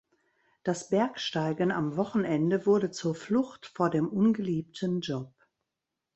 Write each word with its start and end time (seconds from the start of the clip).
Das 0.63 0.89
Bergsteigen 0.89 1.71
am 1.71 1.95
Wochenende 1.95 2.65
wurde 2.65 2.89
zur 2.89 3.13
Flucht 3.13 3.67
vor 3.67 3.91
dem 3.91 4.07
ungeliebten 4.07 5.01
Job. 5.01 5.31